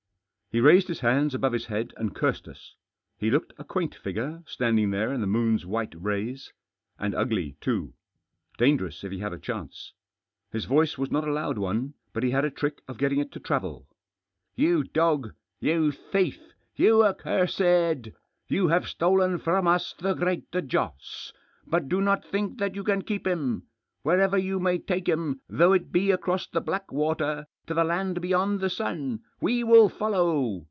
He 0.53 0.59
raised 0.59 0.89
his 0.89 0.99
hands 0.99 1.33
above 1.33 1.53
his 1.53 1.67
head 1.67 1.93
and 1.95 2.13
cursed 2.13 2.45
us. 2.45 2.75
He 3.17 3.31
looked 3.31 3.53
a 3.57 3.63
quaint 3.63 3.95
figure, 3.95 4.43
standing 4.45 4.91
there 4.91 5.13
in 5.13 5.21
the 5.21 5.25
moon's 5.27 5.65
white 5.65 5.93
rays. 5.95 6.51
And 6.99 7.15
ugly 7.15 7.55
too. 7.61 7.93
Dangerous 8.57 9.05
if 9.05 9.13
he 9.13 9.19
had 9.19 9.31
a 9.31 9.39
chance. 9.39 9.93
His 10.51 10.65
voice 10.65 10.97
was 10.97 11.09
not 11.09 11.25
a 11.25 11.31
loud 11.31 11.57
one, 11.57 11.93
but 12.11 12.21
he 12.21 12.31
had 12.31 12.43
a 12.43 12.49
trick 12.51 12.81
of 12.89 12.97
getting 12.97 13.19
it 13.19 13.31
to 13.31 13.39
travel. 13.39 13.87
"You 14.53 14.83
dog! 14.83 15.33
you 15.61 15.93
thief! 15.93 16.53
you 16.75 17.01
accursed! 17.01 18.07
you 18.49 18.67
have 18.67 18.89
stolen 18.89 19.37
from 19.39 19.69
us 19.69 19.93
the 19.93 20.15
Great 20.15 20.51
Joss! 20.67 21.31
But 21.65 21.87
do 21.87 22.01
not 22.01 22.25
think 22.25 22.59
that 22.59 22.75
you 22.75 22.83
can 22.83 23.03
keep 23.03 23.25
him. 23.25 23.67
Wherever 24.03 24.35
you 24.37 24.59
may 24.59 24.79
take 24.79 25.07
him, 25.07 25.41
though 25.47 25.73
it 25.73 25.91
be 25.93 26.09
across 26.09 26.47
the 26.47 26.59
black 26.59 26.91
water, 26.91 27.45
to 27.67 27.75
the 27.75 27.83
land 27.83 28.19
beyond 28.19 28.59
the 28.59 28.69
sun, 28.71 29.19
we 29.39 29.63
will 29.63 29.87
follow. 29.89 30.59